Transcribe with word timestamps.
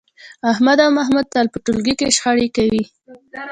احمد 0.51 0.77
او 0.85 0.89
محمود 0.97 1.25
تل 1.33 1.45
په 1.53 1.57
ټولګي 1.65 1.93
کې 1.99 2.13
شخړې 2.17 2.47
کوي. 2.57 2.83